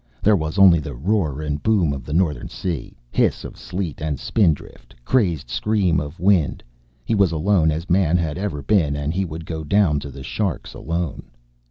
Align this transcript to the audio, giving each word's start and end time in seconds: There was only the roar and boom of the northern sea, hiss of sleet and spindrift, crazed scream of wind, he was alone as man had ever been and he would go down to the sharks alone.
There 0.23 0.35
was 0.35 0.57
only 0.57 0.79
the 0.79 0.95
roar 0.95 1.43
and 1.43 1.61
boom 1.61 1.93
of 1.93 2.05
the 2.05 2.11
northern 2.11 2.49
sea, 2.49 2.97
hiss 3.11 3.43
of 3.43 3.55
sleet 3.55 4.01
and 4.01 4.19
spindrift, 4.19 4.95
crazed 5.05 5.47
scream 5.47 5.99
of 5.99 6.19
wind, 6.19 6.63
he 7.05 7.13
was 7.13 7.31
alone 7.31 7.69
as 7.69 7.87
man 7.87 8.17
had 8.17 8.39
ever 8.39 8.63
been 8.63 8.95
and 8.95 9.13
he 9.13 9.25
would 9.25 9.45
go 9.45 9.63
down 9.63 9.99
to 9.99 10.09
the 10.09 10.23
sharks 10.23 10.73
alone. 10.73 11.25